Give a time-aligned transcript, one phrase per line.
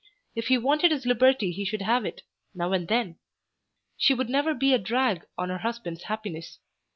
[0.33, 2.23] If he wanted his liberty he should have it,
[2.55, 3.19] now and then.
[3.97, 6.57] She would never be a drag on her husband's happiness.